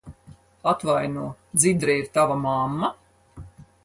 Atvaino, 0.71 1.25
Dzidra 1.57 1.97
ir 1.99 2.09
tava 2.17 2.39
mamma? 2.47 2.91